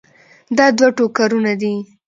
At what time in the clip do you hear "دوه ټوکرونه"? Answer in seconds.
0.77-1.53